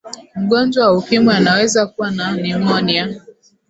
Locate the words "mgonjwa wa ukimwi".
0.35-1.33